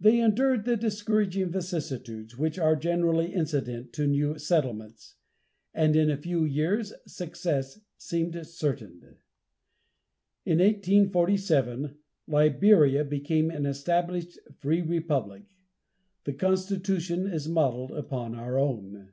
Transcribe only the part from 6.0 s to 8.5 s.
a few years success seemed